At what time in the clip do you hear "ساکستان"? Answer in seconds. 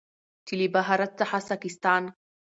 1.49-2.03